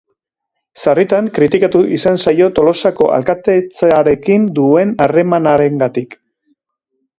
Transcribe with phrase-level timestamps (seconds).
[0.85, 6.21] Sarritan kritikatu izan zaio Tolosako alkatetzarekin duen harremanarengatik.